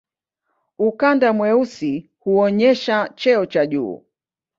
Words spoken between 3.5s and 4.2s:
juu.